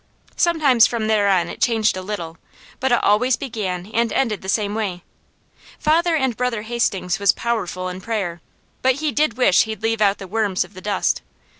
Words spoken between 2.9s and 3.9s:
it always began